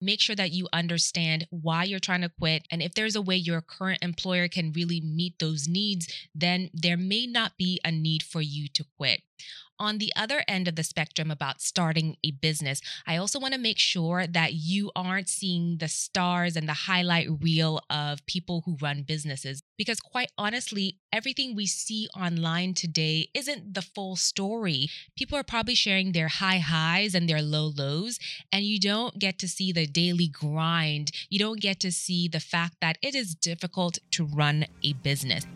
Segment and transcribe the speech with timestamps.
[0.00, 2.66] Make sure that you understand why you're trying to quit.
[2.70, 6.96] And if there's a way your current employer can really meet those needs, then there
[6.96, 9.22] may not be a need for you to quit
[9.80, 13.60] on the other end of the spectrum about starting a business, I also want to
[13.60, 18.76] make sure that you aren't seeing the stars and the highlight reel of people who
[18.80, 19.62] run businesses.
[19.78, 24.88] Because, quite honestly, everything we see online today isn't the full story.
[25.16, 28.18] People are probably sharing their high highs and their low lows,
[28.52, 31.10] and you don't get to see the daily grind.
[31.30, 35.46] You don't get to see the fact that it is difficult to run a business.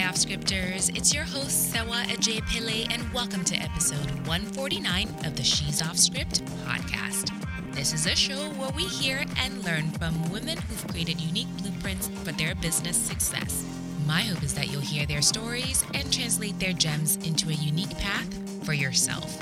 [0.00, 0.96] Hi, Offscripters.
[0.96, 5.98] It's your host, Sewa Ajay Pillay, and welcome to episode 149 of the She's Off
[5.98, 7.30] Script podcast.
[7.74, 12.08] This is a show where we hear and learn from women who've created unique blueprints
[12.24, 13.66] for their business success.
[14.06, 17.96] My hope is that you'll hear their stories and translate their gems into a unique
[17.98, 19.38] path for yourself.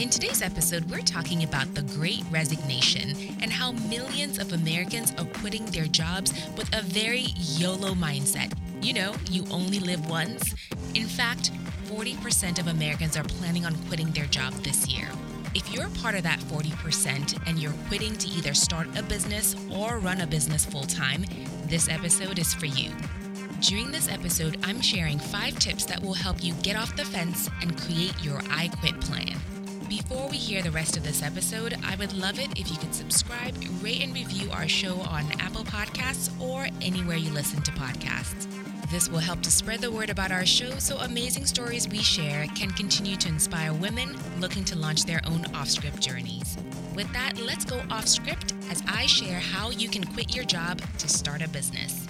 [0.00, 5.26] In today's episode, we're talking about the great resignation and how millions of Americans are
[5.40, 10.54] quitting their jobs with a very YOLO mindset you know, you only live once.
[10.94, 11.52] In fact,
[11.86, 15.08] 40% of Americans are planning on quitting their job this year.
[15.54, 19.98] If you're part of that 40% and you're quitting to either start a business or
[19.98, 21.24] run a business full time,
[21.66, 22.90] this episode is for you.
[23.60, 27.48] During this episode, I'm sharing five tips that will help you get off the fence
[27.60, 29.36] and create your I Quit plan.
[29.88, 32.94] Before we hear the rest of this episode, I would love it if you could
[32.94, 38.61] subscribe, rate, and review our show on Apple Podcasts or anywhere you listen to podcasts.
[38.92, 42.44] This will help to spread the word about our show so amazing stories we share
[42.54, 46.58] can continue to inspire women looking to launch their own off script journeys.
[46.94, 50.82] With that, let's go off script as I share how you can quit your job
[50.98, 52.06] to start a business.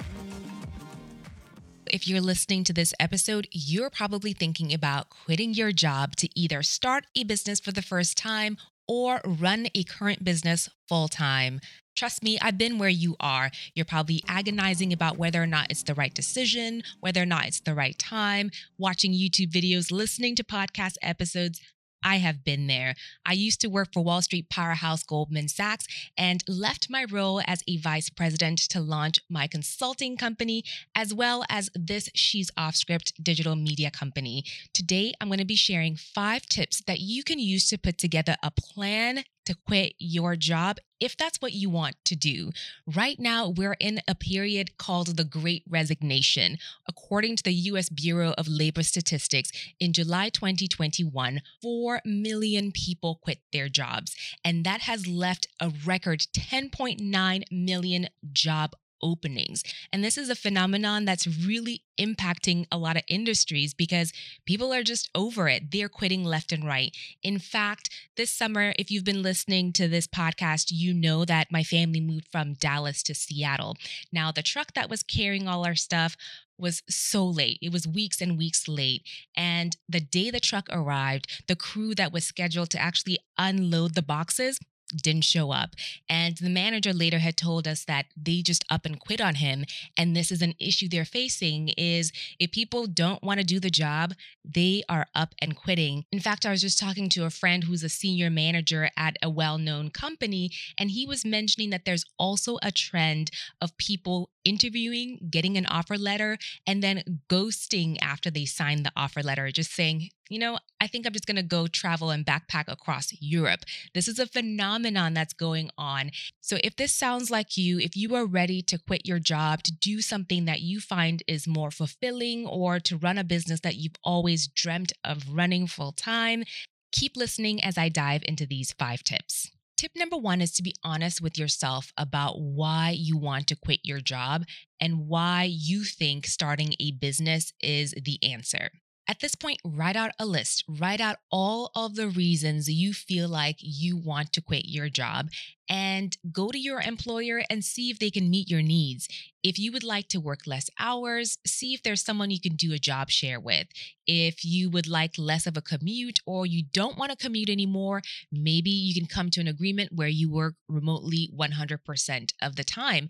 [1.86, 6.64] If you're listening to this episode, you're probably thinking about quitting your job to either
[6.64, 8.56] start a business for the first time
[8.89, 11.61] or run a current business full time.
[11.94, 13.50] Trust me, I've been where you are.
[13.74, 17.61] You're probably agonizing about whether or not it's the right decision, whether or not it's
[17.61, 21.61] the right time, watching YouTube videos, listening to podcast episodes.
[22.05, 22.94] I have been there.
[23.24, 25.86] I used to work for Wall Street powerhouse Goldman Sachs
[26.17, 30.64] and left my role as a vice president to launch my consulting company,
[30.96, 34.44] as well as this She's Off Script digital media company.
[34.74, 38.36] Today, I'm going to be sharing five tips that you can use to put together
[38.42, 42.53] a plan to quit your job if that's what you want to do.
[42.86, 46.58] Right now, we're in a period called the Great Resignation.
[46.89, 53.41] According to the US Bureau of Labor Statistics, in July 2021, 4 million people quit
[53.53, 54.14] their jobs,
[54.45, 59.63] and that has left a record 10.9 million job openings.
[59.92, 64.13] And this is a phenomenon that's really impacting a lot of industries because
[64.46, 65.70] people are just over it.
[65.70, 66.96] They're quitting left and right.
[67.23, 71.62] In fact, this summer, if you've been listening to this podcast, you know that my
[71.62, 73.77] family moved from Dallas to Seattle.
[74.12, 76.17] Now, the truck that was carrying all our stuff
[76.58, 77.58] was so late.
[77.61, 79.02] It was weeks and weeks late.
[79.36, 84.02] And the day the truck arrived, the crew that was scheduled to actually unload the
[84.02, 84.58] boxes
[84.95, 85.70] didn't show up.
[86.08, 89.64] And the manager later had told us that they just up and quit on him.
[89.97, 93.70] And this is an issue they're facing is if people don't want to do the
[93.70, 94.14] job,
[94.45, 96.05] they are up and quitting.
[96.11, 99.30] In fact, I was just talking to a friend who's a senior manager at a
[99.30, 103.30] well-known company, and he was mentioning that there's also a trend
[103.61, 106.36] of people interviewing, getting an offer letter,
[106.67, 111.06] and then ghosting after they sign the offer letter, just saying, you know, I think
[111.06, 113.60] I'm just going to go travel and backpack across Europe.
[113.94, 116.10] This is a phenomenon that's going on.
[116.40, 119.72] So if this sounds like you, if you are ready to quit your job, to
[119.72, 123.96] do something that you find is more fulfilling, or to run a business that you've
[124.02, 126.44] always dreamt of running full time,
[126.92, 129.50] keep listening as I dive into these five tips.
[129.76, 133.81] Tip number one is to be honest with yourself about why you want to quit
[133.82, 134.44] your job
[134.81, 138.70] and why you think starting a business is the answer.
[139.08, 140.64] At this point, write out a list.
[140.69, 145.29] Write out all of the reasons you feel like you want to quit your job
[145.73, 149.09] and go to your employer and see if they can meet your needs.
[149.43, 152.75] If you would like to work less hours, see if there's someone you can do
[152.75, 153.69] a job share with.
[154.07, 158.03] If you would like less of a commute or you don't want to commute anymore,
[158.31, 163.09] maybe you can come to an agreement where you work remotely 100% of the time.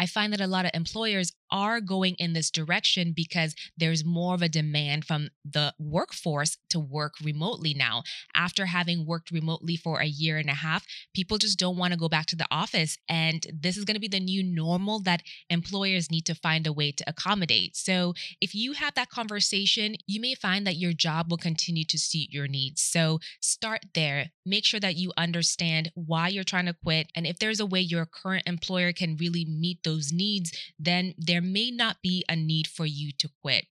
[0.00, 4.34] I find that a lot of employers are going in this direction because there's more
[4.34, 8.02] of a demand from the workforce to work remotely now.
[8.34, 11.97] After having worked remotely for a year and a half, people just don't want to
[11.98, 12.96] go back to the office.
[13.08, 16.72] And this is going to be the new normal that employers need to find a
[16.72, 17.76] way to accommodate.
[17.76, 21.98] So if you have that conversation, you may find that your job will continue to
[21.98, 22.82] suit your needs.
[22.82, 24.30] So start there.
[24.46, 27.08] Make sure that you understand why you're trying to quit.
[27.14, 31.42] And if there's a way your current employer can really meet those needs, then there
[31.42, 33.66] may not be a need for you to quit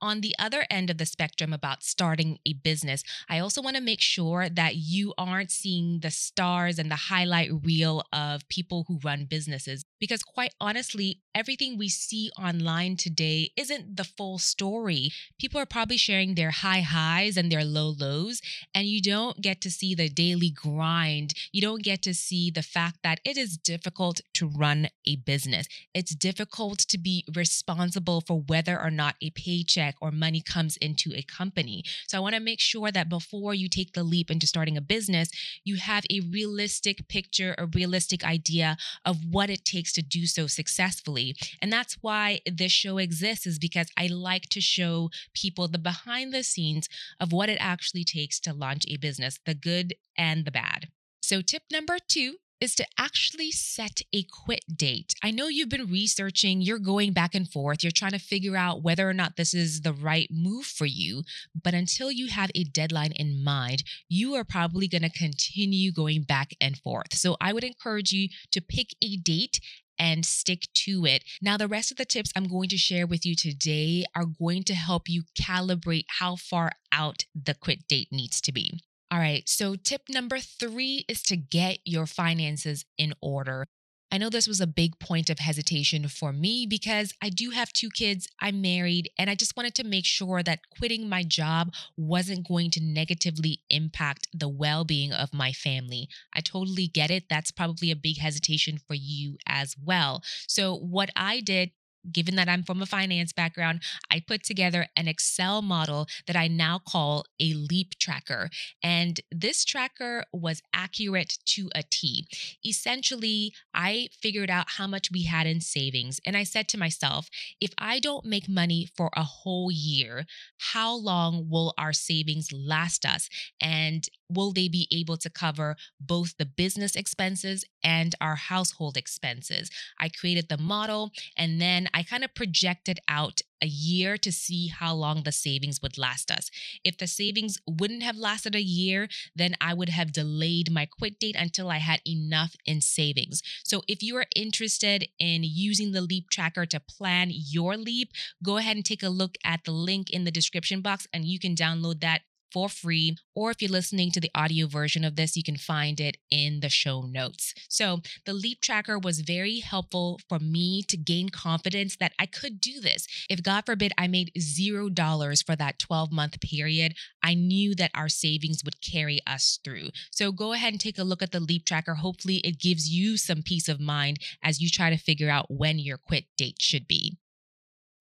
[0.00, 3.82] on the other end of the spectrum about starting a business, I also want to
[3.82, 8.98] make sure that you aren't seeing the stars and the highlight reel of people who
[9.02, 9.84] run businesses.
[9.98, 15.10] Because quite honestly, everything we see online today isn't the full story.
[15.38, 18.40] People are probably sharing their high highs and their low lows,
[18.74, 21.34] and you don't get to see the daily grind.
[21.52, 25.66] You don't get to see the fact that it is difficult to run a business.
[25.94, 31.12] It's difficult to be responsible for whether or not a paycheck or money comes into
[31.14, 31.84] a company.
[32.06, 34.80] So I want to make sure that before you take the leap into starting a
[34.80, 35.28] business,
[35.64, 40.46] you have a realistic picture, a realistic idea of what it takes to do so
[40.46, 41.36] successfully.
[41.62, 46.32] And that's why this show exists is because I like to show people the behind
[46.32, 46.88] the scenes
[47.20, 50.88] of what it actually takes to launch a business, the good and the bad.
[51.22, 55.14] So tip number 2 is to actually set a quit date.
[55.22, 58.82] I know you've been researching, you're going back and forth, you're trying to figure out
[58.82, 61.22] whether or not this is the right move for you.
[61.60, 66.22] But until you have a deadline in mind, you are probably going to continue going
[66.22, 67.14] back and forth.
[67.14, 69.60] So I would encourage you to pick a date
[69.98, 71.24] and stick to it.
[71.40, 74.62] Now, the rest of the tips I'm going to share with you today are going
[74.64, 78.82] to help you calibrate how far out the quit date needs to be.
[79.10, 83.66] All right, so tip number three is to get your finances in order.
[84.10, 87.72] I know this was a big point of hesitation for me because I do have
[87.72, 91.72] two kids, I'm married, and I just wanted to make sure that quitting my job
[91.96, 96.08] wasn't going to negatively impact the well being of my family.
[96.34, 97.24] I totally get it.
[97.28, 100.22] That's probably a big hesitation for you as well.
[100.48, 101.70] So, what I did
[102.12, 106.48] given that I'm from a finance background, I put together an Excel model that I
[106.48, 108.50] now call a leap tracker.
[108.82, 112.26] And this tracker was accurate to a T.
[112.64, 116.20] Essentially, I figured out how much we had in savings.
[116.24, 117.28] And I said to myself,
[117.60, 120.26] if I don't make money for a whole year,
[120.58, 123.28] how long will our savings last us?
[123.60, 129.70] And will they be able to cover both the business expenses and our household expenses?
[129.98, 134.68] I created the model and then I kind of projected out a year to see
[134.68, 136.50] how long the savings would last us.
[136.84, 141.18] If the savings wouldn't have lasted a year, then I would have delayed my quit
[141.18, 143.42] date until I had enough in savings.
[143.64, 148.12] So if you are interested in using the Leap Tracker to plan your leap,
[148.42, 151.38] go ahead and take a look at the link in the description box and you
[151.38, 153.16] can download that for free.
[153.34, 156.60] Or if you're listening to the audio version of this, you can find it in
[156.60, 157.54] the show notes.
[157.68, 162.60] So the Leap Tracker was very helpful for me to gain confidence that I could
[162.60, 163.06] do this.
[163.28, 167.90] If God forbid I made zero dollars for that 12 month period, I knew that
[167.94, 169.88] our savings would carry us through.
[170.10, 171.94] So go ahead and take a look at the Leap Tracker.
[171.94, 175.78] Hopefully, it gives you some peace of mind as you try to figure out when
[175.78, 177.16] your quit date should be.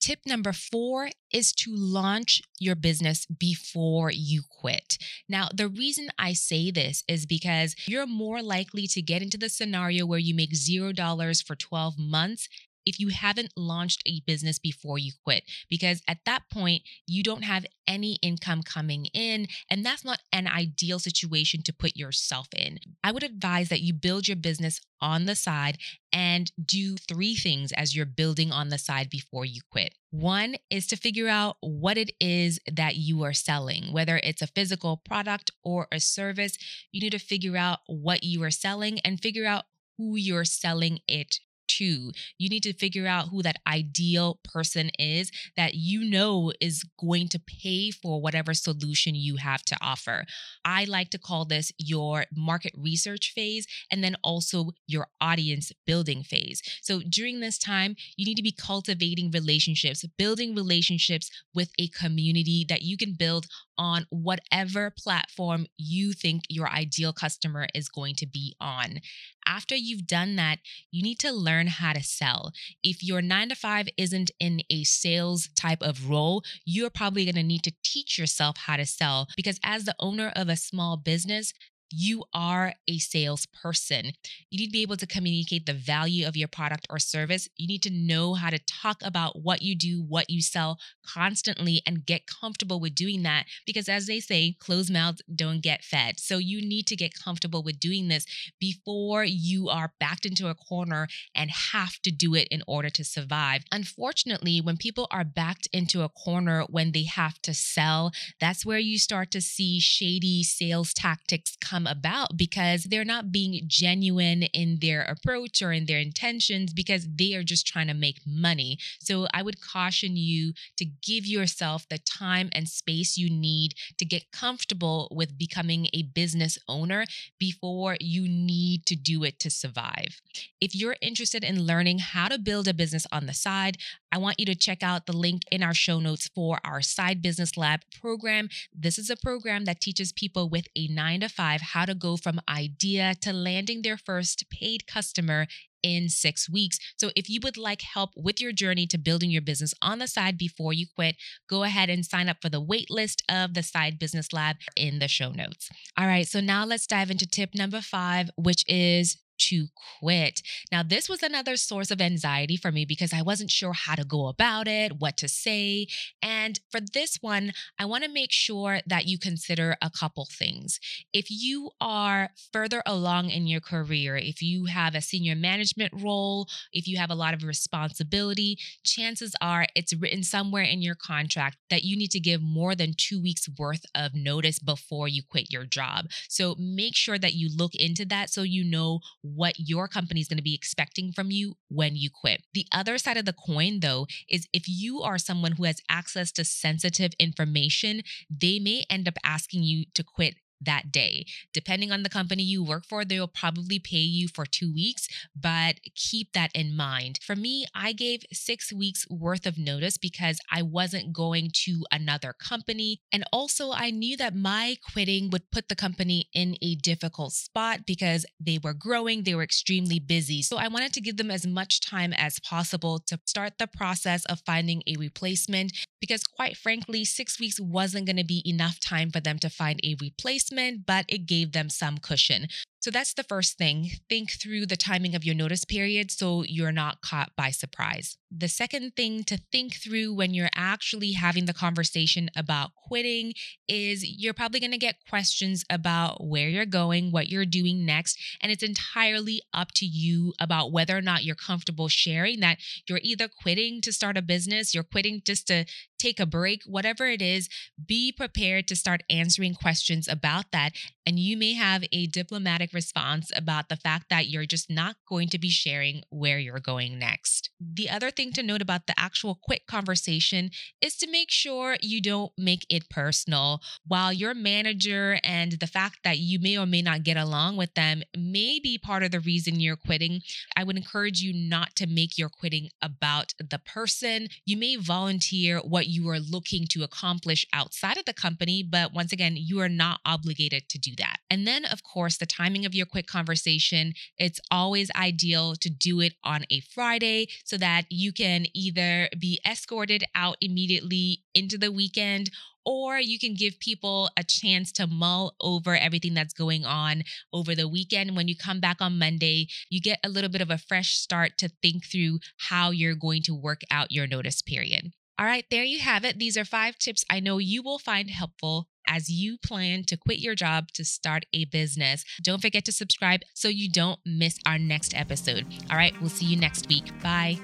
[0.05, 4.99] Tip number four is to launch your business before you quit.
[5.27, 9.49] Now, the reason I say this is because you're more likely to get into the
[9.49, 12.47] scenario where you make $0 for 12 months
[12.85, 17.43] if you haven't launched a business before you quit, because at that point, you don't
[17.43, 19.47] have any income coming in.
[19.69, 22.79] And that's not an ideal situation to put yourself in.
[23.03, 25.77] I would advise that you build your business on the side
[26.11, 29.93] and do three things as you're building on the side before you quit.
[30.11, 34.47] One is to figure out what it is that you are selling, whether it's a
[34.47, 36.57] physical product or a service.
[36.91, 39.65] You need to figure out what you are selling and figure out
[39.97, 41.39] who you're selling it
[41.77, 42.11] to.
[42.37, 47.27] You need to figure out who that ideal person is that you know is going
[47.29, 50.25] to pay for whatever solution you have to offer.
[50.63, 56.23] I like to call this your market research phase and then also your audience building
[56.23, 56.61] phase.
[56.81, 62.65] So during this time, you need to be cultivating relationships, building relationships with a community
[62.69, 68.25] that you can build on whatever platform you think your ideal customer is going to
[68.25, 68.99] be on.
[69.45, 70.59] After you've done that,
[70.91, 72.51] you need to learn how to sell.
[72.83, 77.35] If your nine to five isn't in a sales type of role, you're probably going
[77.35, 80.97] to need to teach yourself how to sell because as the owner of a small
[80.97, 81.53] business,
[81.97, 84.11] you are a salesperson.
[84.49, 87.47] You need to be able to communicate the value of your product or service.
[87.55, 91.81] You need to know how to talk about what you do, what you sell constantly,
[91.87, 93.45] and get comfortable with doing that.
[93.65, 96.19] Because as they say, closed mouths don't get fed.
[96.19, 98.25] So you need to get comfortable with doing this
[98.59, 103.05] before you are backed into a corner and have to do it in order to
[103.05, 103.63] survive.
[103.71, 108.11] Unfortunately, when people are backed into a corner when they have to sell,
[108.41, 113.61] that's where you start to see shady sales tactics come about because they're not being
[113.67, 118.19] genuine in their approach or in their intentions because they are just trying to make
[118.25, 118.77] money.
[118.99, 124.05] So I would caution you to give yourself the time and space you need to
[124.05, 127.05] get comfortable with becoming a business owner
[127.39, 130.21] before you need to do it to survive.
[130.61, 133.77] If you're interested in learning how to build a business on the side,
[134.11, 137.21] I want you to check out the link in our show notes for our Side
[137.21, 138.49] Business Lab program.
[138.73, 142.17] This is a program that teaches people with a nine to five how to go
[142.17, 145.47] from idea to landing their first paid customer
[145.85, 146.79] in six weeks.
[146.97, 150.07] So, if you would like help with your journey to building your business on the
[150.07, 151.15] side before you quit,
[151.47, 155.07] go ahead and sign up for the waitlist of the Side Business Lab in the
[155.07, 155.69] show notes.
[155.95, 159.67] All right, so now let's dive into tip number five, which is to
[159.99, 160.41] quit.
[160.71, 164.03] Now, this was another source of anxiety for me because I wasn't sure how to
[164.03, 165.87] go about it, what to say.
[166.21, 170.79] And for this one, I want to make sure that you consider a couple things.
[171.13, 176.47] If you are further along in your career, if you have a senior management role,
[176.71, 181.57] if you have a lot of responsibility, chances are it's written somewhere in your contract
[181.69, 185.51] that you need to give more than two weeks worth of notice before you quit
[185.51, 186.05] your job.
[186.29, 188.99] So make sure that you look into that so you know
[189.33, 192.43] what your company is going to be expecting from you when you quit.
[192.53, 196.31] The other side of the coin, though, is if you are someone who has access
[196.33, 201.25] to sensitive information, they may end up asking you to quit that day.
[201.53, 205.07] Depending on the company you work for, they will probably pay you for two weeks,
[205.35, 207.19] but keep that in mind.
[207.25, 212.33] For me, I gave six weeks worth of notice because I wasn't going to another
[212.33, 212.99] company.
[213.11, 217.85] And also, I knew that my quitting would put the company in a difficult spot
[217.85, 220.41] because they were growing, they were extremely busy.
[220.41, 224.25] So I wanted to give them as much time as possible to start the process
[224.25, 229.09] of finding a replacement because, quite frankly, six weeks wasn't going to be enough time
[229.11, 230.44] for them to find a replacement
[230.85, 232.47] but it gave them some cushion.
[232.85, 233.89] So that's the first thing.
[234.09, 238.15] Think through the timing of your notice period so you're not caught by surprise.
[238.29, 243.33] The second thing to think through when you're actually having the conversation about quitting
[243.67, 248.19] is you're probably going to get questions about where you're going, what you're doing next,
[248.39, 252.99] and it's entirely up to you about whether or not you're comfortable sharing that you're
[253.01, 255.65] either quitting to start a business, you're quitting just to
[255.97, 257.49] take a break, whatever it is,
[257.83, 260.73] be prepared to start answering questions about that.
[261.05, 265.29] And you may have a diplomatic response about the fact that you're just not going
[265.29, 267.49] to be sharing where you're going next.
[267.59, 270.51] The other thing to note about the actual quick conversation
[270.81, 273.61] is to make sure you don't make it personal.
[273.87, 277.73] While your manager and the fact that you may or may not get along with
[277.73, 280.21] them may be part of the reason you're quitting,
[280.55, 284.27] I would encourage you not to make your quitting about the person.
[284.45, 289.13] You may volunteer what you are looking to accomplish outside of the company, but once
[289.13, 291.17] again, you are not obligated to do that.
[291.29, 296.01] And then, of course, the timing of your quick conversation, it's always ideal to do
[296.01, 301.71] it on a Friday so that you can either be escorted out immediately into the
[301.71, 302.31] weekend
[302.65, 307.53] or you can give people a chance to mull over everything that's going on over
[307.53, 308.15] the weekend.
[308.15, 311.37] When you come back on Monday, you get a little bit of a fresh start
[311.37, 312.19] to think through
[312.49, 314.91] how you're going to work out your notice period.
[315.17, 316.19] All right, there you have it.
[316.19, 320.19] These are five tips I know you will find helpful as you plan to quit
[320.19, 322.03] your job to start a business.
[322.21, 325.45] Don't forget to subscribe so you don't miss our next episode.
[325.69, 326.91] All right, we'll see you next week.
[327.01, 327.39] Bye.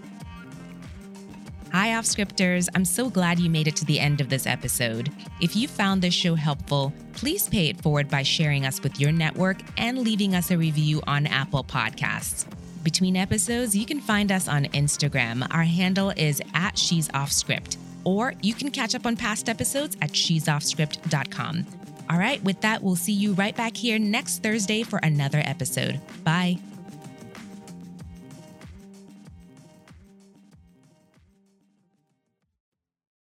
[1.71, 2.67] Hi, off scripters.
[2.75, 5.10] I'm so glad you made it to the end of this episode.
[5.39, 9.13] If you found this show helpful, please pay it forward by sharing us with your
[9.13, 12.45] network and leaving us a review on Apple Podcasts.
[12.83, 15.48] Between episodes, you can find us on Instagram.
[15.53, 19.98] Our handle is at She's Off Script or you can catch up on past episodes
[20.01, 21.65] at she'soffscript.com.
[22.10, 26.00] All right, with that, we'll see you right back here next Thursday for another episode.
[26.24, 26.58] Bye.